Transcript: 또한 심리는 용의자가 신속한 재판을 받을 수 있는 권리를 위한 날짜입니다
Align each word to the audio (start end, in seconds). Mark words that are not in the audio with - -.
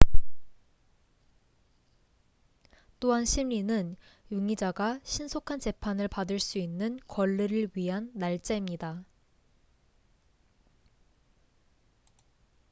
또한 2.99 3.23
심리는 3.23 3.95
용의자가 4.31 4.99
신속한 5.03 5.59
재판을 5.59 6.07
받을 6.07 6.39
수 6.39 6.57
있는 6.57 6.99
권리를 7.07 7.69
위한 7.75 8.09
날짜입니다 8.15 9.03